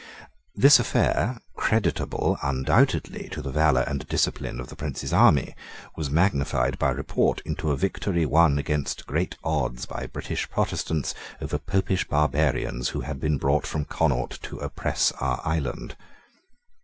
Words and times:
This 0.55 0.79
affair, 0.79 1.37
creditable 1.55 2.35
undoubtedly 2.41 3.29
to 3.33 3.39
the 3.43 3.51
valour 3.51 3.81
and 3.85 4.07
discipline 4.07 4.59
of 4.59 4.69
the 4.69 4.75
Prince's 4.75 5.13
army 5.13 5.53
was 5.95 6.09
magnified 6.09 6.79
by 6.79 6.89
report 6.89 7.39
into 7.45 7.69
a 7.71 7.77
victory 7.77 8.25
won 8.25 8.57
against 8.57 9.05
great 9.05 9.37
odds 9.43 9.85
by 9.85 10.07
British 10.11 10.49
Protestants 10.49 11.13
over 11.39 11.59
Popish 11.59 12.07
barbarians 12.07 12.89
who 12.89 13.01
had 13.01 13.19
been 13.19 13.37
brought 13.37 13.67
from 13.67 13.85
Connaught 13.85 14.39
to 14.41 14.57
oppress 14.57 15.11
our 15.19 15.39
island. 15.45 15.95